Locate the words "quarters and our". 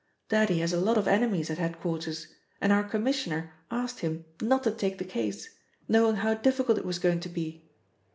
1.79-2.83